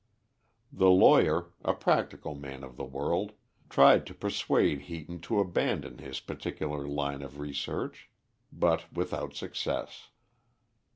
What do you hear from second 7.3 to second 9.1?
research, but